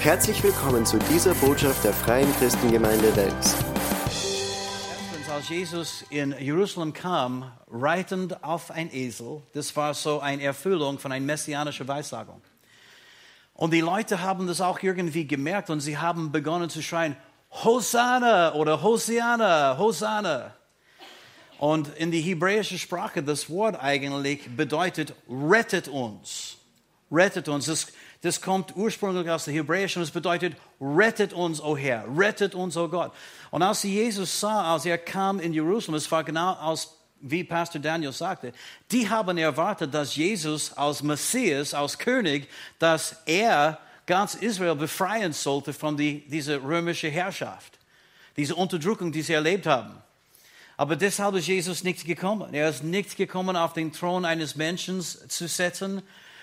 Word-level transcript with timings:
Herzlich 0.00 0.42
willkommen 0.42 0.86
zu 0.86 0.98
dieser 0.98 1.34
Botschaft 1.34 1.84
der 1.84 1.92
Freien 1.92 2.34
Christengemeinde 2.38 3.14
Wels. 3.16 3.54
Als 5.30 5.50
Jesus 5.50 6.06
in 6.08 6.34
Jerusalem 6.40 6.94
kam, 6.94 7.52
reitend 7.70 8.42
auf 8.42 8.70
ein 8.70 8.90
Esel, 8.94 9.42
das 9.52 9.76
war 9.76 9.92
so 9.92 10.20
eine 10.20 10.42
Erfüllung 10.42 10.98
von 10.98 11.12
einer 11.12 11.26
messianischen 11.26 11.86
Weissagung. 11.86 12.40
Und 13.52 13.74
die 13.74 13.82
Leute 13.82 14.22
haben 14.22 14.46
das 14.46 14.62
auch 14.62 14.82
irgendwie 14.82 15.26
gemerkt 15.26 15.68
und 15.68 15.80
sie 15.80 15.98
haben 15.98 16.32
begonnen 16.32 16.70
zu 16.70 16.80
schreien, 16.80 17.14
Hosanna 17.62 18.54
oder 18.54 18.82
Hosiana, 18.82 19.76
Hosanna. 19.76 20.54
Und 21.58 21.88
in 21.98 22.10
die 22.10 22.22
hebräische 22.22 22.78
Sprache, 22.78 23.22
das 23.22 23.50
Wort 23.50 23.78
eigentlich 23.78 24.48
bedeutet, 24.56 25.12
rettet 25.28 25.88
uns. 25.88 26.56
Rettet 27.12 27.48
uns. 27.48 27.66
Das, 27.66 27.88
das 28.22 28.40
kommt 28.40 28.76
ursprünglich 28.76 29.30
aus 29.30 29.46
der 29.46 29.54
Hebräischen 29.54 30.00
und 30.00 30.04
es 30.04 30.10
bedeutet, 30.10 30.54
rettet 30.80 31.32
uns, 31.32 31.60
o 31.60 31.76
Herr, 31.76 32.04
rettet 32.16 32.54
uns, 32.54 32.76
o 32.76 32.88
Gott. 32.88 33.12
Und 33.50 33.62
als 33.62 33.80
sie 33.80 33.94
Jesus 33.94 34.40
sah, 34.40 34.74
als 34.74 34.84
er 34.84 34.98
kam 34.98 35.40
in 35.40 35.54
Jerusalem, 35.54 35.94
es 35.94 36.10
war 36.10 36.22
genau 36.22 36.52
aus, 36.52 36.96
wie 37.22 37.44
Pastor 37.44 37.80
Daniel 37.80 38.12
sagte, 38.12 38.52
die 38.90 39.08
haben 39.08 39.38
erwartet, 39.38 39.94
dass 39.94 40.16
Jesus 40.16 40.72
als 40.72 41.02
Messias, 41.02 41.72
als 41.72 41.98
König, 41.98 42.48
dass 42.78 43.16
er 43.26 43.78
ganz 44.06 44.34
Israel 44.34 44.74
befreien 44.74 45.32
sollte 45.32 45.72
von 45.72 45.96
die, 45.96 46.26
dieser 46.28 46.62
römischen 46.62 47.10
Herrschaft, 47.10 47.78
diese 48.36 48.54
Unterdrückung, 48.54 49.12
die 49.12 49.22
sie 49.22 49.34
erlebt 49.34 49.66
haben. 49.66 49.94
Aber 50.76 50.96
deshalb 50.96 51.34
ist 51.34 51.46
Jesus 51.46 51.84
nicht 51.84 52.06
gekommen. 52.06 52.54
Er 52.54 52.70
ist 52.70 52.82
nicht 52.82 53.16
gekommen, 53.16 53.54
auf 53.54 53.74
den 53.74 53.92
Thron 53.92 54.24
eines 54.24 54.56
Menschen 54.56 55.02
zu 55.02 55.46
setzen, 55.46 56.02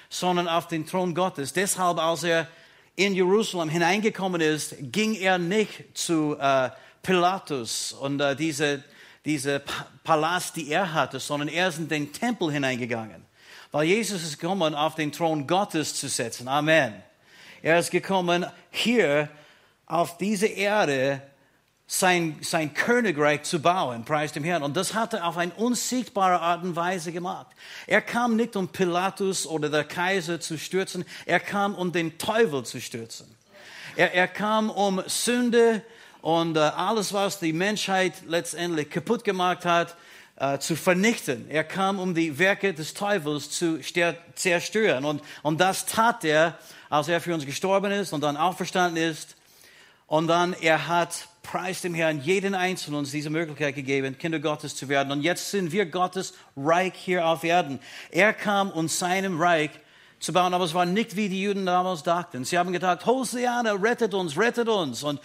sondern 0.09 0.47
auf 0.47 0.67
den 0.67 0.85
Thron 0.85 1.13
Gottes. 1.13 1.53
Deshalb, 1.53 1.99
als 1.99 2.23
er 2.23 2.47
in 2.95 3.13
Jerusalem 3.13 3.69
hineingekommen 3.69 4.41
ist, 4.41 4.75
ging 4.79 5.13
er 5.15 5.37
nicht 5.37 5.97
zu 5.97 6.37
äh, 6.39 6.69
Pilatus 7.03 7.93
und 7.93 8.19
äh, 8.19 8.35
diese, 8.35 8.83
diese 9.23 9.61
Palast, 10.03 10.55
die 10.55 10.69
er 10.69 10.93
hatte, 10.93 11.19
sondern 11.19 11.47
er 11.47 11.67
ist 11.67 11.77
in 11.77 11.87
den 11.87 12.11
Tempel 12.11 12.51
hineingegangen. 12.51 13.25
Weil 13.71 13.85
Jesus 13.85 14.23
ist 14.23 14.39
gekommen, 14.39 14.73
auf 14.73 14.95
den 14.95 15.11
Thron 15.11 15.45
Gottes 15.45 15.95
zu 15.95 16.07
setzen. 16.07 16.47
Amen. 16.47 17.03
Er 17.61 17.79
ist 17.79 17.91
gekommen, 17.91 18.45
hier 18.71 19.29
auf 19.85 20.17
diese 20.17 20.47
Erde 20.47 21.21
sein, 21.87 22.37
sein 22.41 22.73
Königreich 22.73 23.43
zu 23.43 23.61
bauen, 23.61 24.03
preis 24.03 24.33
dem 24.33 24.43
Herrn. 24.43 24.61
Und 24.61 24.75
das 24.75 24.93
hat 24.93 25.13
er 25.13 25.25
auf 25.25 25.37
eine 25.37 25.53
unsichtbare 25.53 26.41
Art 26.41 26.63
und 26.63 26.75
Weise 26.75 27.13
gemacht. 27.13 27.47
Er 27.87 28.01
kam 28.01 28.35
nicht, 28.35 28.57
um 28.57 28.67
Pilatus 28.67 29.47
oder 29.47 29.69
der 29.69 29.85
Kaiser 29.85 30.41
zu 30.41 30.57
stürzen, 30.57 31.05
er 31.25 31.39
kam, 31.39 31.73
um 31.73 31.93
den 31.93 32.17
Teufel 32.17 32.63
zu 32.63 32.81
stürzen. 32.81 33.27
Er, 33.95 34.13
er 34.13 34.27
kam, 34.27 34.69
um 34.69 35.01
Sünde 35.07 35.81
und 36.21 36.57
äh, 36.57 36.59
alles, 36.59 37.13
was 37.13 37.39
die 37.39 37.53
Menschheit 37.53 38.13
letztendlich 38.27 38.89
kaputt 38.89 39.23
gemacht 39.23 39.63
hat, 39.63 39.95
äh, 40.35 40.59
zu 40.59 40.75
vernichten. 40.75 41.49
Er 41.49 41.63
kam, 41.63 41.99
um 41.99 42.13
die 42.13 42.37
Werke 42.37 42.73
des 42.73 42.93
Teufels 42.93 43.49
zu 43.49 43.79
zerstören. 44.35 45.05
Und, 45.05 45.21
und 45.41 45.59
das 45.61 45.85
tat 45.85 46.25
er, 46.25 46.57
als 46.89 47.07
er 47.07 47.21
für 47.21 47.33
uns 47.33 47.45
gestorben 47.45 47.91
ist 47.91 48.11
und 48.11 48.21
dann 48.21 48.35
auferstanden 48.35 49.01
ist. 49.01 49.35
Und 50.07 50.27
dann, 50.27 50.53
er 50.53 50.87
hat 50.87 51.27
preis 51.43 51.81
dem 51.81 51.93
Herrn 51.93 52.21
jeden 52.21 52.55
Einzelnen 52.55 52.99
uns 52.99 53.11
diese 53.11 53.29
Möglichkeit 53.29 53.75
gegeben, 53.75 54.17
Kinder 54.17 54.39
Gottes 54.39 54.75
zu 54.75 54.89
werden. 54.89 55.11
Und 55.11 55.21
jetzt 55.21 55.51
sind 55.51 55.71
wir 55.71 55.85
Gottes 55.85 56.33
Reich 56.55 56.93
hier 56.95 57.27
auf 57.27 57.43
Erden. 57.43 57.79
Er 58.09 58.33
kam, 58.33 58.71
um 58.71 58.87
seinem 58.87 59.39
Reich 59.39 59.71
zu 60.19 60.33
bauen, 60.33 60.53
aber 60.53 60.63
es 60.63 60.73
war 60.73 60.85
nicht, 60.85 61.15
wie 61.15 61.29
die 61.29 61.41
Juden 61.41 61.65
damals 61.65 62.03
dachten. 62.03 62.43
Sie 62.43 62.57
haben 62.57 62.71
gedacht, 62.71 63.05
Hosiana, 63.05 63.73
rettet 63.73 64.13
uns, 64.13 64.37
rettet 64.37 64.67
uns. 64.67 65.03
Und 65.03 65.19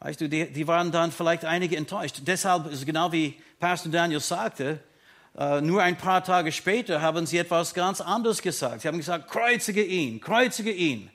weißt 0.00 0.20
du, 0.20 0.28
die, 0.28 0.52
die 0.52 0.66
waren 0.66 0.92
dann 0.92 1.10
vielleicht 1.10 1.44
einige 1.44 1.76
enttäuscht. 1.76 2.16
Deshalb 2.22 2.66
ist 2.66 2.80
es 2.80 2.86
genau 2.86 3.12
wie 3.12 3.40
Pastor 3.58 3.90
Daniel 3.90 4.20
sagte, 4.20 4.80
Uh, 5.38 5.60
nur 5.60 5.82
ein 5.82 5.98
paar 5.98 6.24
Tage 6.24 6.50
später 6.50 7.02
haben 7.02 7.26
sie 7.26 7.36
etwas 7.36 7.74
ganz 7.74 8.00
anderes 8.00 8.40
gesagt. 8.40 8.80
Sie 8.80 8.88
haben 8.88 8.96
gesagt, 8.96 9.28
kreuzige 9.30 9.84
ihn, 9.84 10.18
kreuzige 10.18 10.72
ihn. 10.72 11.10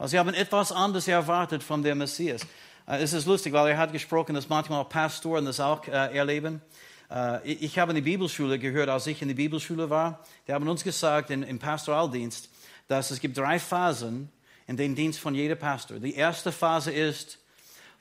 Also 0.00 0.12
sie 0.12 0.18
haben 0.18 0.32
etwas 0.32 0.72
anderes 0.72 1.06
erwartet 1.08 1.62
von 1.62 1.82
dem 1.82 1.98
Messias. 1.98 2.40
Äh, 2.86 3.02
es 3.02 3.12
ist 3.12 3.26
lustig, 3.26 3.52
weil 3.52 3.72
er 3.72 3.76
hat 3.76 3.92
gesprochen, 3.92 4.34
dass 4.34 4.48
manchmal 4.48 4.82
Pastoren 4.86 5.44
das 5.44 5.60
auch 5.60 5.86
äh, 5.86 6.16
erleben. 6.16 6.62
Äh, 7.10 7.46
ich 7.52 7.78
habe 7.78 7.92
in 7.92 7.96
die 7.96 8.00
Bibelschule 8.00 8.58
gehört, 8.58 8.88
als 8.88 9.06
ich 9.06 9.20
in 9.20 9.28
die 9.28 9.34
Bibelschule 9.34 9.90
war, 9.90 10.24
die 10.48 10.54
haben 10.54 10.66
uns 10.66 10.82
gesagt 10.82 11.28
im 11.30 11.58
Pastoraldienst, 11.58 12.48
dass 12.88 13.10
es 13.10 13.20
gibt 13.20 13.36
drei 13.36 13.58
Phasen 13.58 14.30
in 14.66 14.78
den 14.78 14.94
Dienst 14.94 15.20
von 15.20 15.34
jedem 15.34 15.58
Pastor. 15.58 15.98
Die 15.98 16.14
erste 16.14 16.50
Phase 16.50 16.92
ist, 16.92 17.38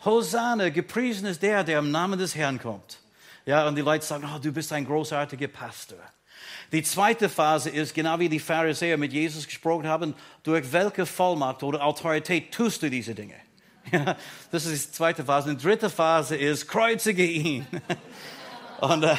Hosanna, 0.05 0.69
gepriesen 0.69 1.27
ist 1.27 1.43
der, 1.43 1.65
der 1.65 1.79
im 1.79 1.91
Namen 1.91 2.17
des 2.17 2.33
Herrn 2.33 2.59
kommt. 2.59 3.01
Ja, 3.45 3.67
und 3.67 3.75
die 3.75 3.81
Leute 3.81 4.05
sagen, 4.05 4.25
oh, 4.33 4.39
du 4.39 4.53
bist 4.53 4.71
ein 4.71 4.85
großartiger 4.85 5.49
Pastor. 5.49 5.99
Die 6.71 6.83
zweite 6.83 7.29
Phase 7.29 7.69
ist, 7.69 7.95
genau 7.95 8.19
wie 8.19 8.29
die 8.29 8.39
Pharisäer 8.39 8.97
mit 8.97 9.11
Jesus 9.11 9.47
gesprochen 9.47 9.87
haben, 9.87 10.13
durch 10.43 10.71
welche 10.71 11.05
Vollmacht 11.05 11.63
oder 11.63 11.83
Autorität 11.83 12.51
tust 12.51 12.83
du 12.83 12.89
diese 12.89 13.15
Dinge? 13.15 13.35
Ja, 13.91 14.15
das 14.51 14.67
ist 14.67 14.89
die 14.89 14.91
zweite 14.91 15.25
Phase. 15.25 15.55
Die 15.55 15.63
dritte 15.63 15.89
Phase 15.89 16.35
ist, 16.35 16.67
kreuzige 16.67 17.25
ihn. 17.25 17.65
Und 18.81 19.03
äh, 19.03 19.15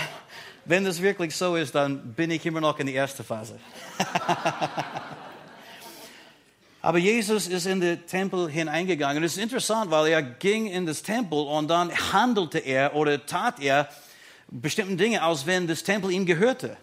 wenn 0.65 0.84
das 0.84 1.03
wirklich 1.03 1.34
so 1.34 1.56
ist, 1.56 1.75
dann 1.75 2.12
bin 2.12 2.31
ich 2.31 2.47
immer 2.47 2.61
noch 2.61 2.78
in 2.78 2.87
der 2.87 2.94
ersten 2.94 3.25
Phase. 3.25 3.59
Aber 6.82 6.99
Jesus 6.99 7.49
ist 7.49 7.67
in 7.67 7.81
den 7.81 8.06
Tempel 8.06 8.49
hineingegangen. 8.49 9.25
Es 9.25 9.37
ist 9.37 9.43
interessant, 9.43 9.91
weil 9.91 10.12
er 10.12 10.22
ging 10.22 10.67
in 10.67 10.87
das 10.87 11.03
Tempel 11.03 11.38
und 11.38 11.69
dann 11.69 11.91
handelte 12.12 12.59
er 12.59 12.94
oder 12.94 13.27
tat 13.27 13.61
er 13.61 13.88
bestimmte 14.49 14.97
Dinge, 14.97 15.22
als 15.22 15.47
wenn 15.47 15.67
das 15.67 15.82
Tempel 15.82 16.11
ihm 16.11 16.25
gehörte. 16.25 16.77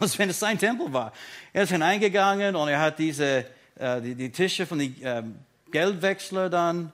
Als 0.00 0.18
wenn 0.18 0.30
es 0.30 0.40
sein 0.40 0.58
Tempel 0.58 0.92
war. 0.92 1.12
Er 1.52 1.64
ist 1.64 1.70
hineingegangen 1.70 2.56
und 2.56 2.68
er 2.68 2.80
hat 2.80 2.98
diese, 2.98 3.44
äh, 3.76 4.00
die, 4.00 4.14
die, 4.14 4.32
Tische 4.32 4.66
von 4.66 4.78
den 4.78 5.00
äh, 5.02 5.22
Geldwechsler 5.70 6.48
dann 6.48 6.92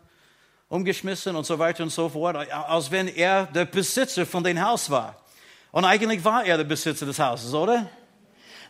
umgeschmissen 0.69 1.37
und 1.37 1.47
so 1.47 1.59
weiter 1.59 1.85
und 1.85 1.91
so 1.91 2.09
fort, 2.09 2.37
als 2.51 2.91
wenn 2.91 3.09
er 3.09 3.47
der 3.47 3.65
Besitzer 3.65 4.27
von 4.27 4.43
dem 4.43 4.61
Haus 4.61 4.91
war. 4.91 5.17
Und 5.71 5.85
eigentlich 5.85 6.25
war 6.25 6.45
er 6.45 6.57
der 6.57 6.65
Besitzer 6.65 7.07
des 7.07 7.19
Hauses, 7.19 7.55
oder? 7.55 7.89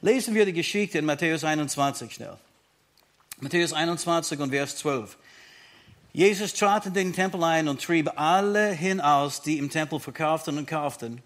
Lesen 0.02 0.34
wir 0.34 0.44
die 0.44 0.52
Geschichte 0.52 0.98
in 0.98 1.06
Matthäus 1.06 1.42
21 1.42 2.12
schnell. 2.12 2.36
Matthäus 3.40 3.72
21 3.72 4.38
und 4.40 4.50
Vers 4.50 4.76
12. 4.76 5.16
Jesus 6.12 6.54
trat 6.54 6.86
in 6.86 6.94
den 6.94 7.12
Tempel 7.12 7.42
ein 7.44 7.68
und 7.68 7.82
trieb 7.82 8.10
alle 8.16 8.70
hinaus, 8.70 9.42
die 9.42 9.58
im 9.58 9.70
Tempel 9.70 10.00
verkauften 10.00 10.58
und 10.58 10.66
kauften. 10.66 11.22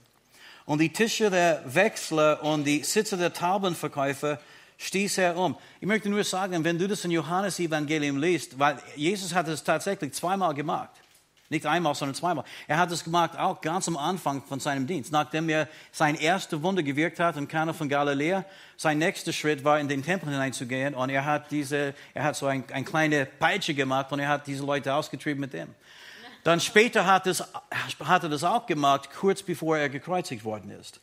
Und 0.71 0.79
die 0.79 0.93
Tische 0.93 1.31
der 1.31 1.65
Wechsler 1.67 2.45
und 2.45 2.63
die 2.63 2.85
Sitze 2.85 3.17
der 3.17 3.33
Taubenverkäufer 3.33 4.39
stieß 4.79 5.19
er 5.19 5.37
um. 5.37 5.57
Ich 5.81 5.89
möchte 5.89 6.09
nur 6.09 6.23
sagen, 6.23 6.63
wenn 6.63 6.79
du 6.79 6.87
das 6.87 7.05
in 7.05 7.11
Johannes 7.11 7.59
Evangelium 7.59 8.19
liest, 8.19 8.57
weil 8.57 8.79
Jesus 8.95 9.35
hat 9.35 9.49
es 9.49 9.65
tatsächlich 9.65 10.13
zweimal 10.13 10.55
gemacht. 10.55 10.91
Nicht 11.49 11.67
einmal, 11.67 11.97
sondern 11.97 12.15
zweimal. 12.15 12.45
Er 12.69 12.79
hat 12.79 12.93
es 12.93 13.03
gemacht 13.03 13.37
auch 13.37 13.61
ganz 13.61 13.89
am 13.89 13.97
Anfang 13.97 14.45
von 14.45 14.61
seinem 14.61 14.87
Dienst. 14.87 15.11
Nachdem 15.11 15.49
er 15.49 15.67
sein 15.91 16.15
erstes 16.15 16.63
Wunder 16.63 16.85
gewirkt 16.85 17.19
hat 17.19 17.37
in 17.37 17.49
Kana 17.49 17.73
von 17.73 17.89
Galiläa, 17.89 18.45
sein 18.77 18.99
nächster 18.99 19.33
Schritt 19.33 19.65
war, 19.65 19.81
in 19.81 19.89
den 19.89 20.05
Tempel 20.05 20.31
hineinzugehen 20.31 20.95
und 20.95 21.11
er 21.11 21.25
hat 21.25 21.51
diese, 21.51 21.95
er 22.15 22.23
hat 22.23 22.37
so 22.37 22.47
ein, 22.47 22.63
ein 22.73 22.85
kleine 22.85 23.27
Peitsche 23.27 23.75
gemacht 23.75 24.13
und 24.13 24.21
er 24.21 24.29
hat 24.29 24.47
diese 24.47 24.65
Leute 24.65 24.95
ausgetrieben 24.95 25.41
mit 25.41 25.53
dem. 25.53 25.75
Dann 26.45 26.61
später 26.61 27.07
hat, 27.07 27.27
es, 27.27 27.45
hat 28.05 28.23
er 28.23 28.29
das 28.29 28.45
auch 28.45 28.67
gemacht, 28.67 29.11
kurz 29.19 29.43
bevor 29.43 29.77
er 29.77 29.89
gekreuzigt 29.89 30.45
worden 30.45 30.71
ist. 30.71 31.01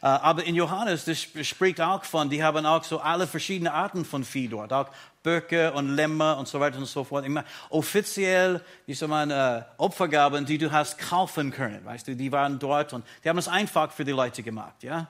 Äh, 0.00 0.06
aber 0.06 0.44
in 0.44 0.54
Johannes, 0.54 1.04
das 1.04 1.20
spricht 1.46 1.80
auch 1.80 2.04
von, 2.04 2.30
die 2.30 2.42
haben 2.42 2.64
auch 2.64 2.84
so 2.84 3.00
alle 3.00 3.26
verschiedene 3.26 3.72
Arten 3.72 4.04
von 4.04 4.24
Vieh 4.24 4.48
dort, 4.48 4.72
auch 4.72 4.88
Böcke 5.22 5.72
und 5.72 5.88
Lämmer 5.96 6.38
und 6.38 6.46
so 6.46 6.60
weiter 6.60 6.78
und 6.78 6.86
so 6.86 7.04
fort. 7.04 7.24
Immer 7.24 7.44
offiziell, 7.70 8.60
wie 8.86 8.94
soll 8.94 9.08
man, 9.08 9.30
äh, 9.30 9.62
Opfergaben, 9.76 10.46
die 10.46 10.58
du 10.58 10.70
hast 10.70 10.98
kaufen 10.98 11.50
können, 11.50 11.84
weißt 11.84 12.06
du, 12.08 12.16
die 12.16 12.30
waren 12.30 12.58
dort 12.58 12.92
und 12.92 13.04
die 13.24 13.28
haben 13.28 13.38
es 13.38 13.48
einfach 13.48 13.90
für 13.92 14.04
die 14.04 14.12
Leute 14.12 14.42
gemacht, 14.42 14.82
ja. 14.82 15.08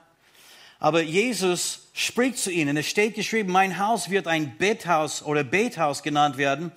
Aber 0.81 1.01
Jesus 1.01 1.89
spricht 1.93 2.37
zu 2.37 2.51
ihnen. 2.51 2.77
Es 2.77 2.87
steht 2.87 3.15
geschrieben, 3.15 3.51
mein 3.51 3.79
Haus 3.79 4.09
wird 4.09 4.27
ein 4.27 4.57
Bethaus 4.57 5.21
oder 5.21 5.43
Bethaus 5.43 6.03
genannt 6.03 6.37
werden. 6.37 6.71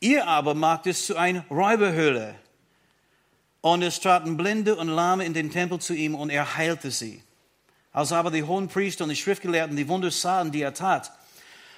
Ihr 0.00 0.26
aber 0.26 0.54
macht 0.54 0.86
es 0.86 1.06
zu 1.06 1.16
einer 1.16 1.44
Räuberhöhle. 1.48 2.34
Und 3.60 3.82
es 3.82 4.00
traten 4.00 4.36
Blinde 4.36 4.76
und 4.76 4.88
Lahme 4.88 5.24
in 5.24 5.34
den 5.34 5.50
Tempel 5.50 5.80
zu 5.80 5.94
ihm 5.94 6.14
und 6.14 6.30
er 6.30 6.56
heilte 6.56 6.90
sie. 6.90 7.22
Als 7.92 8.12
aber 8.12 8.30
die 8.30 8.44
hohen 8.44 8.68
Priester 8.68 9.04
und 9.04 9.10
die 9.10 9.16
Schriftgelehrten 9.16 9.76
die 9.76 9.88
Wunder 9.88 10.10
sahen, 10.10 10.52
die 10.52 10.62
er 10.62 10.74
tat, 10.74 11.10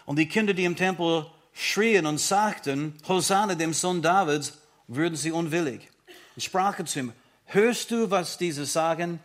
und 0.04 0.18
die 0.18 0.28
Kinder, 0.28 0.54
die 0.54 0.64
im 0.64 0.76
Tempel 0.76 1.26
schrien 1.52 2.04
und 2.04 2.18
sagten, 2.18 2.94
Hosanna 3.06 3.54
dem 3.54 3.72
Sohn 3.72 4.02
Davids, 4.02 4.58
würden 4.88 5.14
sie 5.14 5.30
unwillig. 5.30 5.88
Und 6.34 6.42
sprachen 6.42 6.86
zu 6.86 6.98
ihm, 6.98 7.12
hörst 7.46 7.90
du, 7.90 8.10
was 8.10 8.36
diese 8.36 8.66
sagen? 8.66 9.20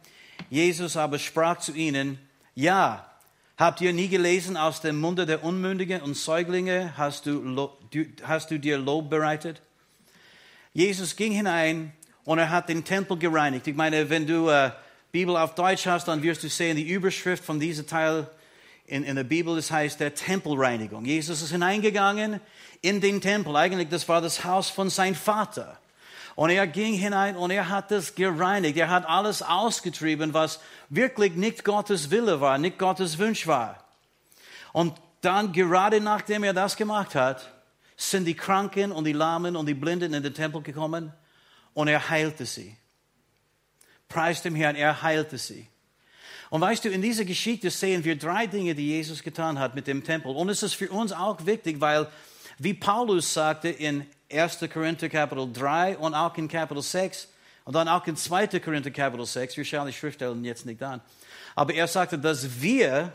Jesus 0.49 0.95
aber 0.95 1.17
sprach 1.17 1.59
zu 1.59 1.73
ihnen, 1.73 2.19
ja, 2.53 3.09
Habt 3.57 3.79
ihr 3.79 3.93
nie 3.93 4.09
gelesen, 4.09 4.57
aus 4.57 4.81
dem 4.81 4.99
Munde 4.99 5.25
der 5.25 5.41
Unmündigen 5.41 6.01
und 6.01 6.17
Säuglinge 6.17 6.93
hast 6.97 7.25
du, 7.25 7.69
hast 8.23 8.51
du 8.51 8.59
dir 8.59 8.77
Lob 8.77 9.09
bereitet? 9.09 9.61
Jesus 10.73 11.15
ging 11.15 11.31
hinein 11.31 11.93
und 12.25 12.37
er 12.37 12.49
hat 12.49 12.67
den 12.67 12.83
Tempel 12.83 13.17
gereinigt. 13.17 13.65
Ich 13.67 13.75
meine, 13.75 14.09
wenn 14.09 14.27
du 14.27 14.49
äh, 14.49 14.71
Bibel 15.13 15.37
auf 15.37 15.55
Deutsch 15.55 15.85
hast, 15.85 16.09
dann 16.09 16.21
wirst 16.21 16.43
du 16.43 16.49
sehen, 16.49 16.75
die 16.75 16.89
Überschrift 16.89 17.45
von 17.45 17.57
diesem 17.57 17.87
Teil 17.87 18.29
in, 18.87 19.05
in 19.05 19.15
der 19.15 19.23
Bibel, 19.23 19.55
das 19.55 19.71
heißt 19.71 20.01
der 20.01 20.13
Tempelreinigung. 20.13 21.05
Jesus 21.05 21.41
ist 21.41 21.51
hineingegangen 21.51 22.41
in 22.81 22.99
den 22.99 23.21
Tempel. 23.21 23.55
Eigentlich, 23.55 23.87
das 23.87 24.09
war 24.09 24.19
das 24.19 24.43
Haus 24.43 24.69
von 24.69 24.89
seinem 24.89 25.15
Vater. 25.15 25.79
Und 26.35 26.49
er 26.49 26.67
ging 26.67 26.93
hinein 26.93 27.37
und 27.37 27.49
er 27.49 27.69
hat 27.69 27.91
das 27.91 28.13
gereinigt. 28.13 28.77
Er 28.77 28.89
hat 28.89 29.05
alles 29.05 29.41
ausgetrieben, 29.41 30.33
was 30.33 30.59
wirklich 30.89 31.33
nicht 31.35 31.63
Gottes 31.63 32.11
Wille 32.11 32.41
war, 32.41 32.57
nicht 32.57 32.77
Gottes 32.77 33.17
Wunsch 33.17 33.47
war. 33.47 33.83
Und 34.73 34.93
dann, 35.21 35.53
gerade 35.53 36.01
nachdem 36.01 36.43
er 36.43 36.53
das 36.53 36.75
gemacht 36.75 37.15
hat, 37.15 37.51
sind 37.95 38.25
die 38.25 38.35
Kranken 38.35 38.91
und 38.91 39.05
die 39.05 39.13
Lahmen 39.13 39.55
und 39.55 39.65
die 39.65 39.73
Blinden 39.73 40.13
in 40.13 40.23
den 40.23 40.33
Tempel 40.33 40.61
gekommen 40.61 41.13
und 41.73 41.87
er 41.87 42.09
heilte 42.09 42.45
sie. 42.45 42.75
Preis 44.09 44.41
dem 44.41 44.55
Herrn, 44.55 44.75
er 44.75 45.01
heilte 45.01 45.37
sie. 45.37 45.67
Und 46.49 46.61
weißt 46.61 46.85
du, 46.85 46.89
in 46.89 47.01
dieser 47.01 47.25
Geschichte 47.25 47.71
sehen 47.71 48.03
wir 48.03 48.17
drei 48.17 48.45
Dinge, 48.47 48.75
die 48.75 48.87
Jesus 48.87 49.23
getan 49.23 49.57
hat 49.57 49.75
mit 49.75 49.87
dem 49.87 50.03
Tempel. 50.03 50.35
Und 50.35 50.49
es 50.49 50.61
ist 50.61 50.75
für 50.75 50.89
uns 50.89 51.11
auch 51.11 51.45
wichtig, 51.45 51.81
weil, 51.81 52.07
wie 52.57 52.73
Paulus 52.73 53.33
sagte 53.33 53.69
in 53.69 54.05
1. 54.31 54.59
Korinther 54.71 55.09
Kapitel 55.09 55.51
3 55.51 55.97
und 55.97 56.13
auch 56.13 56.35
in 56.37 56.47
Kapitel 56.47 56.81
6 56.81 57.27
und 57.65 57.73
dann 57.73 57.87
auch 57.87 58.05
in 58.07 58.15
2. 58.15 58.59
Korinther 58.59 58.91
Kapitel 58.91 59.25
6, 59.25 59.57
wir 59.57 59.65
schauen 59.65 59.87
die 59.87 59.93
Schriftstellen 59.93 60.43
jetzt 60.43 60.65
nicht 60.65 60.81
an, 60.81 61.01
aber 61.55 61.73
er 61.73 61.87
sagte, 61.87 62.17
dass 62.17 62.61
wir 62.61 63.11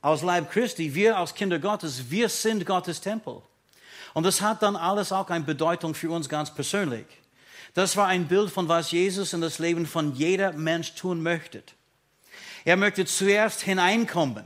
aus 0.00 0.22
Leib 0.22 0.50
Christi, 0.50 0.94
wir 0.94 1.16
als 1.16 1.34
Kinder 1.34 1.58
Gottes, 1.58 2.10
wir 2.10 2.28
sind 2.28 2.64
Gottes 2.64 3.00
Tempel. 3.00 3.42
Und 4.14 4.24
das 4.24 4.40
hat 4.40 4.62
dann 4.62 4.76
alles 4.76 5.12
auch 5.12 5.28
eine 5.30 5.44
Bedeutung 5.44 5.94
für 5.94 6.10
uns 6.10 6.28
ganz 6.28 6.52
persönlich. 6.52 7.06
Das 7.74 7.96
war 7.96 8.06
ein 8.06 8.26
Bild 8.26 8.50
von 8.50 8.68
was 8.68 8.90
Jesus 8.90 9.32
in 9.32 9.40
das 9.40 9.58
Leben 9.58 9.86
von 9.86 10.14
jeder 10.14 10.52
Mensch 10.52 10.94
tun 10.94 11.22
möchte. 11.22 11.62
Er 12.64 12.76
möchte 12.76 13.04
zuerst 13.04 13.60
hineinkommen 13.60 14.44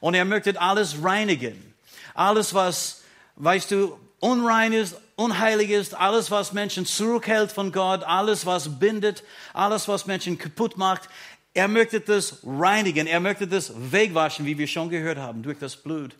und 0.00 0.14
er 0.14 0.24
möchte 0.24 0.60
alles 0.60 1.02
reinigen. 1.02 1.74
Alles, 2.14 2.54
was, 2.54 3.03
weißt 3.36 3.70
du, 3.70 3.98
unrein 4.20 4.72
ist, 4.72 4.96
unheilig 5.16 5.70
ist, 5.70 5.94
alles, 5.94 6.30
was 6.30 6.52
Menschen 6.52 6.86
zurückhält 6.86 7.52
von 7.52 7.72
Gott, 7.72 8.02
alles, 8.04 8.46
was 8.46 8.78
bindet, 8.78 9.22
alles, 9.52 9.88
was 9.88 10.06
Menschen 10.06 10.38
kaputt 10.38 10.76
macht. 10.76 11.08
Er 11.52 11.68
möchte 11.68 12.00
das 12.00 12.38
reinigen, 12.44 13.06
er 13.06 13.20
möchte 13.20 13.46
das 13.46 13.72
wegwaschen, 13.76 14.44
wie 14.46 14.58
wir 14.58 14.66
schon 14.66 14.88
gehört 14.88 15.18
haben, 15.18 15.42
durch 15.42 15.58
das 15.58 15.76
Blut, 15.76 16.16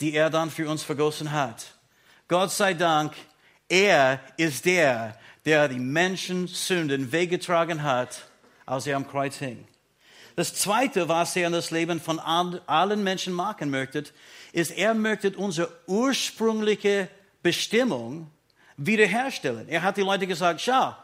die 0.00 0.12
er 0.12 0.28
dann 0.28 0.50
für 0.50 0.68
uns 0.68 0.82
vergossen 0.82 1.32
hat. 1.32 1.64
Gott 2.28 2.50
sei 2.50 2.74
Dank, 2.74 3.14
er 3.68 4.20
ist 4.36 4.64
der, 4.66 5.18
der 5.44 5.68
die 5.68 5.78
Menschen 5.78 6.48
Sünden 6.48 7.12
weggetragen 7.12 7.82
hat, 7.82 8.28
als 8.66 8.86
er 8.86 8.96
am 8.96 9.08
Kreuz 9.08 9.36
hing. 9.36 9.66
Das 10.34 10.54
Zweite, 10.54 11.08
was 11.08 11.34
er 11.34 11.46
in 11.46 11.54
das 11.54 11.70
Leben 11.70 11.98
von 11.98 12.18
allen 12.18 13.02
Menschen 13.02 13.32
machen 13.32 13.70
möchte, 13.70 14.04
ist, 14.56 14.70
er 14.70 14.94
möchte 14.94 15.36
unsere 15.36 15.70
ursprüngliche 15.86 17.10
Bestimmung 17.42 18.30
wiederherstellen. 18.78 19.68
Er 19.68 19.82
hat 19.82 19.98
die 19.98 20.02
Leute 20.02 20.26
gesagt, 20.26 20.62
schau, 20.62 20.94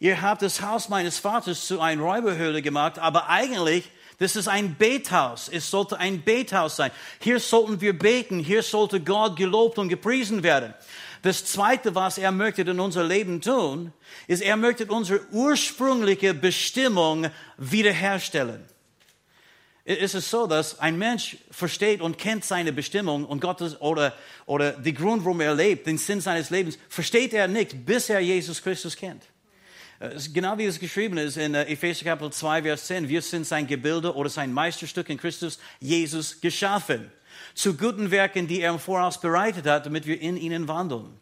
ihr 0.00 0.22
habt 0.22 0.40
das 0.40 0.62
Haus 0.62 0.88
meines 0.88 1.18
Vaters 1.18 1.66
zu 1.66 1.82
einer 1.82 2.02
Räuberhöhle 2.02 2.62
gemacht, 2.62 2.98
aber 2.98 3.28
eigentlich, 3.28 3.90
das 4.20 4.36
ist 4.36 4.48
ein 4.48 4.76
Bethaus. 4.76 5.50
Es 5.52 5.70
sollte 5.70 5.98
ein 5.98 6.22
Bethaus 6.22 6.76
sein. 6.76 6.90
Hier 7.20 7.40
sollten 7.40 7.82
wir 7.82 7.98
beten. 7.98 8.38
Hier 8.38 8.62
sollte 8.62 9.00
Gott 9.00 9.36
gelobt 9.36 9.78
und 9.78 9.90
gepriesen 9.90 10.42
werden. 10.42 10.72
Das 11.20 11.44
Zweite, 11.44 11.94
was 11.94 12.16
er 12.16 12.32
möchte 12.32 12.62
in 12.62 12.80
unser 12.80 13.04
Leben 13.04 13.42
tun, 13.42 13.92
ist, 14.28 14.40
er 14.40 14.56
möchte 14.56 14.86
unsere 14.86 15.20
ursprüngliche 15.30 16.32
Bestimmung 16.32 17.26
wiederherstellen. 17.58 18.64
Es 19.86 20.14
ist 20.14 20.30
so, 20.30 20.46
dass 20.46 20.78
ein 20.78 20.96
Mensch 20.96 21.36
versteht 21.50 22.00
und 22.00 22.16
kennt 22.16 22.44
seine 22.44 22.72
Bestimmung 22.72 23.26
und 23.26 23.40
Gottes 23.40 23.78
oder, 23.82 24.14
oder 24.46 24.72
den 24.72 24.94
Grund, 24.94 25.24
warum 25.24 25.42
er 25.42 25.54
lebt, 25.54 25.86
den 25.86 25.98
Sinn 25.98 26.22
seines 26.22 26.48
Lebens, 26.48 26.78
versteht 26.88 27.34
er 27.34 27.48
nicht, 27.48 27.84
bis 27.84 28.08
er 28.08 28.20
Jesus 28.20 28.62
Christus 28.62 28.96
kennt. 28.96 29.22
Es 30.00 30.26
ist 30.26 30.34
Genau 30.34 30.56
wie 30.56 30.64
es 30.64 30.80
geschrieben 30.80 31.18
ist 31.18 31.36
in 31.36 31.54
äh, 31.54 31.64
Epheser 31.64 32.04
Kapitel 32.04 32.32
2, 32.32 32.62
Vers 32.62 32.86
10. 32.86 33.08
Wir 33.08 33.20
sind 33.20 33.46
sein 33.46 33.66
Gebilde 33.66 34.14
oder 34.14 34.30
sein 34.30 34.52
Meisterstück 34.52 35.08
in 35.10 35.18
Christus, 35.18 35.58
Jesus, 35.80 36.40
geschaffen. 36.40 37.12
Zu 37.54 37.76
guten 37.76 38.10
Werken, 38.10 38.46
die 38.46 38.60
er 38.60 38.70
im 38.70 38.78
Voraus 38.78 39.20
bereitet 39.20 39.66
hat, 39.66 39.84
damit 39.84 40.06
wir 40.06 40.20
in 40.20 40.36
ihnen 40.38 40.66
wandeln. 40.66 41.20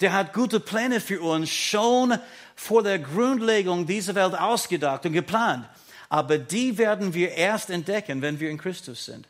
Der 0.00 0.14
hat 0.14 0.32
gute 0.32 0.58
Pläne 0.58 1.00
für 1.00 1.20
uns 1.20 1.50
schon 1.50 2.18
vor 2.56 2.82
der 2.82 2.98
Grundlegung 2.98 3.86
dieser 3.86 4.14
Welt 4.14 4.34
ausgedacht 4.34 5.04
und 5.04 5.12
geplant. 5.12 5.68
Aber 6.10 6.36
die 6.38 6.76
werden 6.76 7.14
wir 7.14 7.32
erst 7.32 7.70
entdecken, 7.70 8.20
wenn 8.20 8.38
wir 8.38 8.50
in 8.50 8.58
Christus 8.58 9.06
sind. 9.06 9.26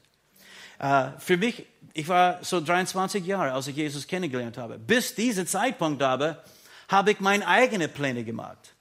Äh, 0.78 1.08
für 1.18 1.36
mich, 1.36 1.66
ich 1.92 2.08
war 2.08 2.42
so 2.42 2.60
23 2.60 3.24
Jahre, 3.24 3.52
als 3.52 3.68
ich 3.68 3.76
Jesus 3.76 4.06
kennengelernt 4.06 4.56
habe. 4.56 4.78
Bis 4.78 5.14
dieser 5.14 5.46
Zeitpunkt 5.46 6.02
aber 6.02 6.42
habe 6.88 7.12
ich 7.12 7.20
meine 7.20 7.46
eigenen 7.46 7.92
Pläne 7.92 8.24
gemacht. 8.24 8.74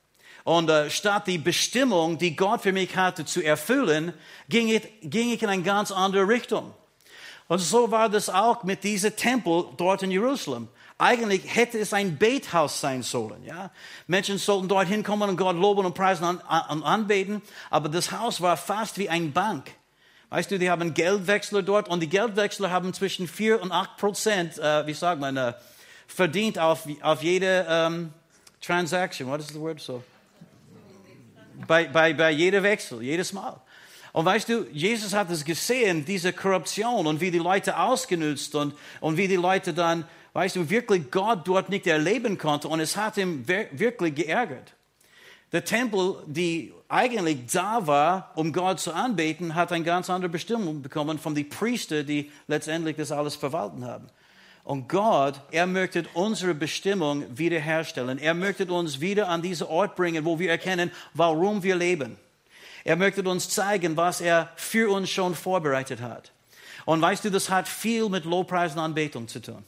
Und 0.46 0.70
äh, 0.70 0.90
statt 0.90 1.28
die 1.28 1.38
Bestimmung, 1.38 2.18
die 2.18 2.36
Gott 2.36 2.62
für 2.62 2.72
mich 2.72 2.96
hatte, 2.96 3.26
zu 3.26 3.44
erfüllen, 3.44 4.14
ging 4.48 4.70
ich, 4.70 4.82
ging 5.04 5.32
ich 5.32 5.44
in 5.44 5.50
eine 5.50 5.62
ganz 5.62 5.92
andere 5.92 6.28
Richtung. 6.28 6.74
Und 7.50 7.60
so 7.60 7.92
war 7.92 8.08
das 8.08 8.30
auch 8.30 8.64
mit 8.64 8.84
diesem 8.84 9.16
Tempel 9.16 9.66
dort 9.76 10.04
in 10.04 10.12
Jerusalem. 10.12 10.70
Eigentlich 11.02 11.56
hätte 11.56 11.80
es 11.80 11.94
ein 11.94 12.18
Bethaus 12.18 12.82
sein 12.82 13.04
sollen. 13.04 13.46
Ja? 13.46 13.72
Menschen 14.06 14.38
sollten 14.38 14.68
dort 14.68 14.90
hinkommen 14.90 15.30
und 15.30 15.38
Gott 15.38 15.56
loben 15.56 15.86
und 15.86 15.94
preisen 15.94 16.26
und 16.26 16.42
an, 16.42 16.84
anbeten. 16.84 17.42
Aber 17.70 17.88
das 17.88 18.12
Haus 18.12 18.42
war 18.42 18.58
fast 18.58 18.98
wie 18.98 19.08
eine 19.08 19.30
Bank. 19.30 19.72
Weißt 20.30 20.52
du, 20.52 20.60
die 20.60 20.70
haben 20.70 20.94
Geldwechsler 20.94 21.64
dort 21.64 21.88
und 21.88 22.02
die 22.02 22.10
Geldwechsler 22.10 22.70
haben 22.70 22.94
zwischen 22.94 23.30
4 23.30 23.62
und 23.62 23.72
8 23.72 23.96
Prozent, 23.96 24.58
äh, 24.60 24.86
wie 24.86 24.94
sagt 24.94 25.22
man, 25.22 25.38
äh, 25.38 25.54
verdient 26.06 26.60
auf, 26.60 26.86
auf 27.02 27.24
jede 27.24 27.66
ähm, 27.70 28.14
Transaction. 28.62 29.30
What 29.30 29.40
is 29.40 29.48
the 29.48 29.60
word? 29.60 29.80
So. 29.80 30.04
Bei, 31.66 31.86
bei, 31.86 32.14
bei 32.14 32.32
jeder 32.32 32.62
Wechsel, 32.62 33.02
jedes 33.02 33.32
Mal. 33.32 33.62
Und 34.12 34.26
weißt 34.26 34.50
du, 34.50 34.66
Jesus 34.72 35.14
hat 35.14 35.30
es 35.30 35.46
gesehen, 35.46 36.06
diese 36.06 36.34
Korruption 36.34 37.06
und 37.06 37.22
wie 37.22 37.32
die 37.32 37.38
Leute 37.38 37.78
ausgenutzt 37.78 38.56
und, 38.56 38.74
und 39.02 39.18
wie 39.18 39.28
die 39.28 39.36
Leute 39.36 39.74
dann, 39.74 40.06
weißt 40.34 40.56
du, 40.56 40.70
wirklich 40.70 41.12
Gott 41.12 41.48
dort 41.48 41.70
nicht 41.70 41.86
erleben 41.86 42.38
konnten 42.38 42.68
und 42.68 42.80
es 42.80 42.98
hat 42.98 43.18
ihn 43.18 43.48
wirklich 43.48 44.16
geärgert. 44.16 44.74
Der 45.52 45.66
Tempel, 45.66 46.18
die 46.28 46.74
eigentlich 46.88 47.40
da 47.52 47.86
war, 47.86 48.32
um 48.36 48.54
Gott 48.54 48.80
zu 48.80 48.94
anbeten, 48.94 49.56
hat 49.56 49.72
eine 49.72 49.84
ganz 49.84 50.10
andere 50.10 50.30
Bestimmung 50.30 50.82
bekommen 50.82 51.18
von 51.18 51.34
den 51.34 51.50
Priestern, 51.50 52.06
die 52.06 52.32
letztendlich 52.48 52.98
das 52.98 53.12
alles 53.12 53.36
verwalten 53.36 53.86
haben. 53.86 54.08
Und 54.64 54.88
Gott, 54.88 55.42
er 55.52 55.66
möchte 55.66 56.06
unsere 56.14 56.54
Bestimmung 56.54 57.26
wiederherstellen. 57.36 58.20
Er 58.20 58.36
möchte 58.36 58.72
uns 58.72 59.00
wieder 59.00 59.28
an 59.28 59.42
diesen 59.42 59.66
Ort 59.66 59.96
bringen, 59.96 60.26
wo 60.26 60.38
wir 60.38 60.52
erkennen, 60.52 60.92
warum 61.16 61.64
wir 61.64 61.76
leben. 61.76 62.18
Er 62.90 62.96
möchte 62.96 63.22
uns 63.22 63.50
zeigen, 63.50 63.96
was 63.98 64.20
er 64.20 64.52
für 64.56 64.92
uns 64.92 65.12
schon 65.12 65.36
vorbereitet 65.36 66.02
hat. 66.02 66.32
Und 66.86 67.00
weißt 67.00 67.24
du, 67.24 67.30
das 67.30 67.52
hat 67.52 67.68
viel 67.68 68.10
mit 68.10 68.26
Lobpreis 68.26 68.74
und 68.74 68.80
Anbetung 68.80 69.28
zu 69.28 69.40
tun. 69.40 69.64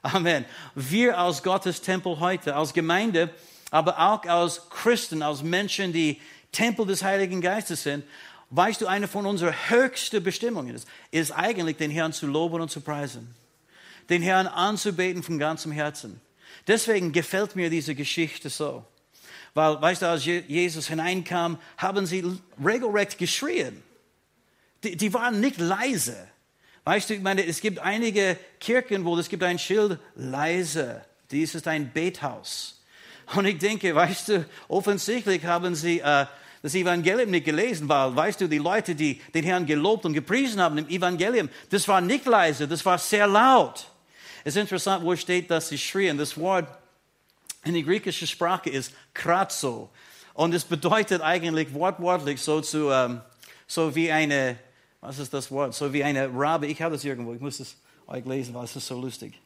Amen. 0.00 0.46
Wir 0.74 1.18
als 1.18 1.42
Gottes 1.42 1.82
Tempel 1.82 2.18
heute, 2.18 2.56
als 2.56 2.72
Gemeinde, 2.72 3.28
aber 3.70 3.98
auch 3.98 4.24
als 4.24 4.70
Christen, 4.70 5.20
als 5.20 5.42
Menschen, 5.42 5.92
die 5.92 6.18
Tempel 6.50 6.86
des 6.86 7.02
Heiligen 7.02 7.42
Geistes 7.42 7.82
sind, 7.82 8.04
weißt 8.48 8.80
du, 8.80 8.86
eine 8.86 9.06
von 9.06 9.26
unseren 9.26 9.52
höchsten 9.68 10.22
Bestimmungen 10.22 10.74
ist, 10.74 10.88
ist 11.10 11.32
eigentlich 11.32 11.76
den 11.76 11.90
Herrn 11.90 12.14
zu 12.14 12.26
loben 12.26 12.62
und 12.62 12.70
zu 12.70 12.80
preisen. 12.80 13.34
Den 14.08 14.22
Herrn 14.22 14.46
anzubeten 14.46 15.22
von 15.22 15.38
ganzem 15.38 15.72
Herzen. 15.72 16.22
Deswegen 16.66 17.12
gefällt 17.12 17.54
mir 17.54 17.68
diese 17.68 17.94
Geschichte 17.94 18.48
so. 18.48 18.82
Weil, 19.56 19.80
weißt 19.80 20.02
du, 20.02 20.10
als 20.10 20.26
Jesus 20.26 20.86
hineinkam, 20.86 21.58
haben 21.78 22.04
sie 22.04 22.22
regelrecht 22.62 23.16
geschrien. 23.16 23.82
Die, 24.84 24.98
die 24.98 25.14
waren 25.14 25.40
nicht 25.40 25.56
leise. 25.58 26.14
Weißt 26.84 27.08
du, 27.08 27.14
ich 27.14 27.22
meine, 27.22 27.42
es 27.42 27.62
gibt 27.62 27.78
einige 27.78 28.36
Kirchen, 28.60 29.06
wo 29.06 29.16
es 29.16 29.30
gibt 29.30 29.42
ein 29.42 29.58
Schild, 29.58 29.98
leise. 30.14 31.06
Dies 31.30 31.54
ist 31.54 31.66
ein 31.68 31.90
Bethaus. 31.90 32.82
Und 33.34 33.46
ich 33.46 33.56
denke, 33.56 33.94
weißt 33.94 34.28
du, 34.28 34.46
offensichtlich 34.68 35.42
haben 35.46 35.74
sie 35.74 36.00
äh, 36.00 36.26
das 36.60 36.74
Evangelium 36.74 37.30
nicht 37.30 37.46
gelesen, 37.46 37.88
weil, 37.88 38.14
weißt 38.14 38.42
du, 38.42 38.48
die 38.48 38.58
Leute, 38.58 38.94
die 38.94 39.22
den 39.32 39.44
Herrn 39.44 39.64
gelobt 39.64 40.04
und 40.04 40.12
gepriesen 40.12 40.60
haben 40.60 40.76
im 40.76 40.88
Evangelium, 40.90 41.48
das 41.70 41.88
war 41.88 42.02
nicht 42.02 42.26
leise, 42.26 42.68
das 42.68 42.84
war 42.84 42.98
sehr 42.98 43.26
laut. 43.26 43.90
Es 44.44 44.54
ist 44.54 44.60
interessant, 44.60 45.02
wo 45.02 45.16
steht, 45.16 45.50
dass 45.50 45.70
sie 45.70 45.78
schrien. 45.78 46.18
Das 46.18 46.36
Wort 46.36 46.68
in 47.66 47.74
der 47.74 47.82
griechischen 47.82 48.28
Sprache 48.28 48.70
ist 48.70 48.92
kratzo. 49.12 49.90
Und 50.34 50.54
es 50.54 50.64
bedeutet 50.64 51.22
eigentlich 51.22 51.72
wortwörtlich 51.74 52.40
so, 52.40 52.60
zu, 52.60 52.90
ähm, 52.90 53.20
so 53.66 53.94
wie 53.94 54.12
eine, 54.12 54.58
Was 55.00 55.18
ist 55.18 55.32
das 55.32 55.50
Wort? 55.50 55.74
So 55.74 55.92
wie 55.92 56.02
eine 56.02 56.28
Rabe. 56.32 56.66
Ich 56.66 56.80
habe 56.82 56.94
das 56.94 57.04
irgendwo. 57.04 57.34
Ich 57.34 57.40
muss 57.40 57.60
es 57.60 57.76
euch 58.06 58.24
lesen, 58.24 58.54
weil 58.54 58.64
es 58.64 58.74
ist 58.76 58.86
so 58.86 59.00
lustig. 59.00 59.40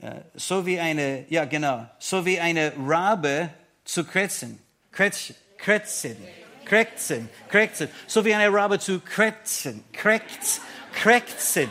Äh, 0.00 0.20
So 0.34 0.64
wie 0.66 0.78
eine, 0.80 1.24
ja 1.28 1.44
genau, 1.44 1.88
so 1.98 2.24
wie 2.24 2.40
eine 2.40 2.72
Rabe 2.78 3.50
zu 3.84 4.04
kretzen. 4.04 4.58
Kretz, 4.90 5.32
kretzen. 5.58 6.16
Kretzen. 6.64 7.28
Kretzen. 7.48 7.88
So 8.06 8.24
wie 8.24 8.34
eine 8.34 8.52
Rabe 8.52 8.78
zu 8.78 9.00
kretzen. 9.00 9.84
Kretz, 9.92 10.60
kretzen. 10.92 11.70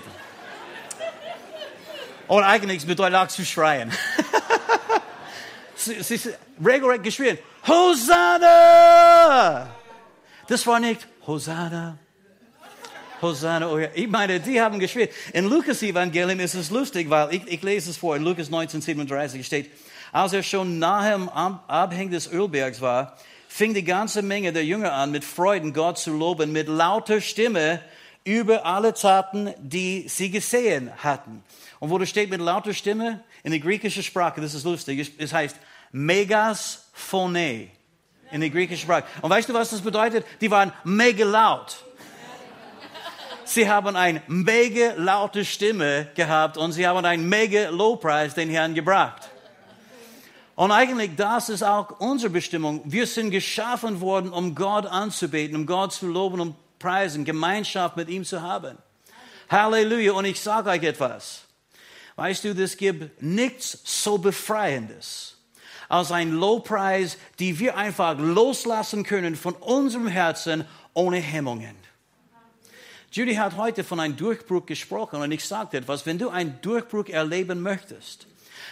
Und 2.28 2.44
eigentlich 2.44 2.86
bedeutet 2.86 3.16
auch 3.16 3.28
zu 3.28 3.44
schreien. 3.46 3.92
sie, 5.86 6.02
sie 6.04 6.16
ist 6.16 6.30
regelrecht 6.64 7.04
geschrien. 7.04 7.38
Hosanna! 7.68 9.68
Das 10.48 10.66
war 10.68 10.80
nicht 10.80 11.08
Hosanna. 11.28 11.98
Hosanna, 13.22 13.70
oh 13.70 13.78
ja. 13.78 13.90
Ich 13.94 14.08
meine, 14.08 14.40
die 14.40 14.60
haben 14.60 14.80
geschrien. 14.80 15.08
In 15.34 15.48
Lukas 15.48 15.84
Evangelium 15.84 16.40
ist 16.40 16.56
es 16.56 16.72
lustig, 16.72 17.10
weil 17.10 17.34
ich, 17.36 17.48
ich 17.48 17.62
lese 17.62 17.92
es 17.92 17.98
vor. 17.98 18.16
In 18.16 18.24
Lukas 18.24 18.50
19, 18.50 18.82
37 18.82 19.46
steht, 19.46 19.72
als 20.12 20.34
er 20.34 20.44
schon 20.44 20.80
nahe 20.80 21.14
am 21.14 21.30
Ab- 21.30 21.64
Abhang 21.68 22.10
des 22.10 22.32
Ölbergs 22.32 22.82
war, 22.82 23.18
fing 23.48 23.74
die 23.74 23.84
ganze 23.84 24.22
Menge 24.24 24.52
der 24.54 24.66
Jünger 24.66 24.94
an, 24.94 25.12
mit 25.12 25.24
Freuden 25.24 25.74
Gott 25.74 26.00
zu 26.00 26.12
loben, 26.12 26.52
mit 26.52 26.68
lauter 26.68 27.22
Stimme 27.22 27.82
über 28.24 28.66
alle 28.66 28.94
Taten, 28.94 29.54
die 29.60 30.06
sie 30.08 30.32
gesehen 30.32 30.92
hatten. 30.98 31.44
Und 31.80 31.90
wo 31.92 31.98
das 31.98 32.10
steht 32.10 32.30
mit 32.30 32.42
lauter 32.42 32.74
Stimme, 32.74 33.24
in 33.44 33.52
der 33.52 33.60
griechischen 33.60 34.04
Sprache, 34.04 34.42
das 34.42 34.54
ist 34.54 34.64
lustig, 34.64 35.12
es 35.18 35.34
heißt 35.34 35.56
Megas 35.92 36.90
Phone 36.94 37.70
in 38.32 38.40
der 38.40 38.50
griechischen 38.50 38.84
Sprache. 38.84 39.04
Und 39.22 39.30
weißt 39.30 39.50
du, 39.50 39.54
was 39.54 39.70
das 39.70 39.82
bedeutet? 39.82 40.26
Die 40.40 40.50
waren 40.50 40.72
mega 40.84 41.26
laut. 41.26 41.84
Sie 43.44 43.70
haben 43.70 43.96
eine 43.98 44.22
mega 44.28 44.94
laute 44.96 45.44
Stimme 45.44 46.08
gehabt 46.16 46.58
und 46.58 46.72
sie 46.72 46.88
haben 46.88 47.04
einen 47.06 47.28
mega 47.28 47.70
Lobpreis 47.70 48.34
den 48.34 48.50
Herrn 48.50 48.74
gebracht. 48.74 49.30
Und 50.56 50.72
eigentlich, 50.72 51.16
das 51.18 51.50
ist 51.50 51.64
auch 51.64 52.00
unsere 52.00 52.30
Bestimmung. 52.30 52.82
Wir 52.86 53.08
sind 53.08 53.32
geschaffen 53.32 54.00
worden, 54.00 54.32
um 54.32 54.56
Gott 54.56 54.86
anzubeten, 54.86 55.56
um 55.56 55.66
Gott 55.66 55.92
zu 55.92 56.08
loben 56.08 56.40
und 56.40 56.56
preisen, 56.80 57.26
Gemeinschaft 57.26 57.98
mit 57.98 58.10
ihm 58.10 58.24
zu 58.24 58.42
haben. 58.42 58.78
Halleluja. 59.50 60.14
Und 60.14 60.26
ich 60.26 60.40
sage 60.40 60.70
euch 60.70 60.84
etwas. 60.84 61.42
Weißt 62.16 62.44
du, 62.44 62.50
es 62.50 62.78
gibt 62.78 63.22
nichts 63.22 63.80
so 63.84 64.18
Befreiendes 64.18 65.41
als 65.92 66.14
ein 66.14 66.32
Lobpreis, 66.32 67.18
die 67.40 67.60
wir 67.60 67.76
einfach 67.76 68.18
loslassen 68.18 69.04
können 69.04 69.36
von 69.36 69.54
unserem 69.56 70.08
Herzen 70.08 70.64
ohne 70.94 71.18
Hemmungen. 71.18 71.76
Judy 73.12 73.36
hat 73.36 73.58
heute 73.58 73.84
von 73.84 74.00
einem 74.00 74.16
Durchbruch 74.16 74.66
gesprochen 74.66 75.22
und 75.22 75.34
ich 75.34 75.44
sagte 75.44 75.76
etwas, 75.76 76.06
wenn 76.06 76.18
du 76.18 76.30
einen 76.30 76.58
Durchbruch 76.62 77.10
erleben 77.10 77.62
möchtest, 77.62 78.28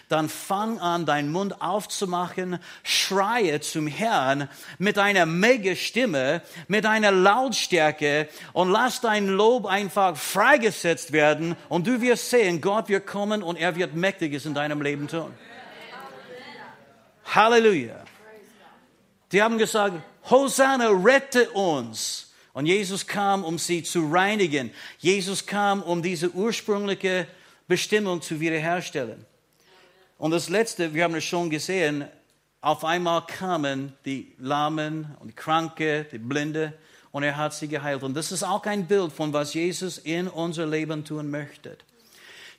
dann 0.07 0.29
fang 0.29 0.79
an, 0.79 1.05
deinen 1.05 1.29
Mund 1.29 1.61
aufzumachen, 1.61 2.57
schreie 2.83 3.59
zum 3.59 3.87
Herrn 3.87 4.47
mit 4.77 4.97
einer 4.97 5.25
mega 5.25 5.75
Stimme, 5.75 6.41
mit 6.69 6.85
einer 6.85 7.11
Lautstärke 7.11 8.29
und 8.53 8.71
lass 8.71 9.01
dein 9.01 9.27
Lob 9.27 9.65
einfach 9.65 10.15
freigesetzt 10.15 11.11
werden 11.11 11.57
und 11.67 11.85
du 11.85 11.99
wirst 11.99 12.29
sehen, 12.29 12.61
Gott 12.61 12.87
wird 12.87 13.05
kommen 13.05 13.43
und 13.43 13.57
er 13.57 13.75
wird 13.75 13.93
Mächtiges 13.93 14.45
in 14.45 14.53
deinem 14.53 14.81
Leben 14.81 15.09
tun. 15.09 15.33
Halleluja. 17.35 18.03
Die 19.31 19.41
haben 19.41 19.57
gesagt, 19.57 19.95
Hosanna, 20.29 20.89
rette 20.89 21.49
uns. 21.51 22.33
Und 22.53 22.65
Jesus 22.65 23.05
kam, 23.05 23.43
um 23.43 23.57
sie 23.57 23.83
zu 23.83 24.09
reinigen. 24.11 24.71
Jesus 24.97 25.45
kam, 25.45 25.81
um 25.83 26.01
diese 26.01 26.31
ursprüngliche 26.31 27.27
Bestimmung 27.67 28.21
zu 28.21 28.39
wiederherstellen. 28.39 29.25
Und 30.17 30.31
das 30.31 30.49
Letzte, 30.49 30.93
wir 30.93 31.03
haben 31.03 31.15
es 31.15 31.23
schon 31.23 31.49
gesehen, 31.49 32.05
auf 32.61 32.83
einmal 32.83 33.25
kamen 33.25 33.93
die 34.03 34.33
Lahmen 34.37 35.15
und 35.19 35.29
die 35.29 35.35
Kranke, 35.35 36.05
die 36.11 36.17
Blinde 36.17 36.73
und 37.11 37.23
er 37.23 37.37
hat 37.37 37.53
sie 37.53 37.67
geheilt. 37.67 38.03
Und 38.03 38.15
das 38.15 38.31
ist 38.31 38.43
auch 38.43 38.65
ein 38.65 38.85
Bild 38.85 39.13
von 39.13 39.31
was 39.31 39.53
Jesus 39.53 39.97
in 39.97 40.27
unser 40.27 40.65
Leben 40.65 41.05
tun 41.05 41.29
möchte. 41.29 41.77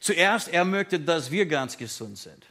Zuerst, 0.00 0.48
er 0.48 0.64
möchte, 0.64 0.98
dass 0.98 1.30
wir 1.30 1.44
ganz 1.44 1.76
gesund 1.76 2.16
sind. 2.16 2.46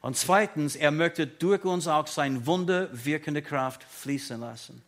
Und 0.00 0.16
zweitens, 0.16 0.76
er 0.76 0.90
möchte 0.90 1.26
durch 1.26 1.64
uns 1.64 1.88
auch 1.88 2.06
sein 2.06 2.46
Wunder 2.46 2.88
wirkende 2.92 3.42
Kraft 3.42 3.82
fließen 3.82 4.40
lassen. 4.40 4.82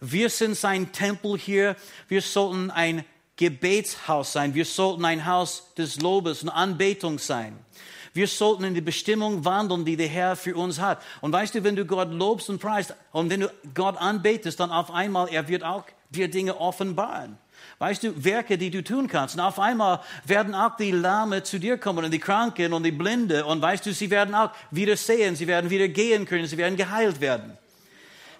Wir 0.00 0.30
sind 0.30 0.56
sein 0.56 0.92
Tempel 0.92 1.38
hier. 1.38 1.76
Wir 2.08 2.22
sollten 2.22 2.70
ein 2.70 3.04
Gebetshaus 3.36 4.32
sein. 4.32 4.54
Wir 4.54 4.64
sollten 4.64 5.04
ein 5.04 5.26
Haus 5.26 5.74
des 5.74 6.00
Lobes 6.00 6.42
und 6.42 6.48
Anbetung 6.48 7.18
sein. 7.18 7.58
Wir 8.14 8.26
sollten 8.26 8.64
in 8.64 8.74
die 8.74 8.80
Bestimmung 8.80 9.44
wandeln, 9.44 9.84
die 9.84 9.96
der 9.96 10.08
Herr 10.08 10.36
für 10.36 10.54
uns 10.54 10.80
hat. 10.80 11.02
Und 11.20 11.32
weißt 11.32 11.54
du, 11.54 11.64
wenn 11.64 11.76
du 11.76 11.86
Gott 11.86 12.10
lobst 12.10 12.50
und 12.50 12.60
preist 12.60 12.94
und 13.12 13.30
wenn 13.30 13.40
du 13.40 13.50
Gott 13.74 13.96
anbetest, 13.96 14.60
dann 14.60 14.70
auf 14.70 14.90
einmal, 14.90 15.28
er 15.30 15.48
wird 15.48 15.64
auch 15.64 15.84
dir 16.10 16.28
Dinge 16.28 16.60
offenbaren. 16.60 17.38
Weißt 17.78 18.02
du, 18.02 18.24
Werke, 18.24 18.58
die 18.58 18.70
du 18.70 18.84
tun 18.84 19.08
kannst. 19.08 19.34
Und 19.34 19.40
auf 19.40 19.58
einmal 19.58 20.00
werden 20.24 20.54
auch 20.54 20.76
die 20.76 20.92
Lahme 20.92 21.42
zu 21.42 21.58
dir 21.58 21.78
kommen 21.78 22.04
und 22.04 22.10
die 22.10 22.18
Kranken 22.18 22.72
und 22.72 22.84
die 22.84 22.92
Blinde. 22.92 23.44
Und 23.44 23.60
weißt 23.60 23.84
du, 23.86 23.92
sie 23.92 24.10
werden 24.10 24.34
auch 24.34 24.50
wieder 24.70 24.96
sehen, 24.96 25.36
sie 25.36 25.46
werden 25.46 25.70
wieder 25.70 25.88
gehen 25.88 26.26
können, 26.26 26.46
sie 26.46 26.58
werden 26.58 26.76
geheilt 26.76 27.20
werden. 27.20 27.58